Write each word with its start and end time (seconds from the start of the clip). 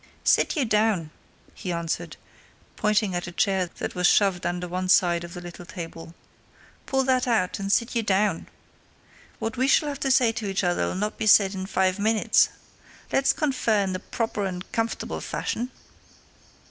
"Sit 0.23 0.55
you 0.55 0.65
down," 0.65 1.11
he 1.53 1.71
answered, 1.71 2.17
pointing 2.75 3.13
at 3.13 3.27
a 3.27 3.31
chair 3.31 3.69
that 3.77 3.93
was 3.93 4.07
shoved 4.07 4.47
under 4.47 4.67
one 4.67 4.89
side 4.89 5.23
of 5.23 5.35
the 5.35 5.41
little 5.41 5.63
table. 5.63 6.15
"Pull 6.87 7.03
that 7.03 7.27
out 7.27 7.59
and 7.59 7.71
sit 7.71 7.93
you 7.93 8.01
down. 8.01 8.47
What 9.37 9.57
we 9.57 9.67
shall 9.67 9.89
have 9.89 9.99
to 9.99 10.09
say 10.09 10.31
to 10.31 10.49
each 10.49 10.63
other'll 10.63 10.95
not 10.95 11.19
be 11.19 11.27
said 11.27 11.53
in 11.53 11.67
five 11.67 11.99
minutes. 11.99 12.49
Let's 13.11 13.31
confer 13.31 13.79
in 13.83 13.93
the 13.93 13.99
proper 13.99 14.43
and 14.45 14.71
comfortable 14.71 15.21
fashion." 15.21 15.69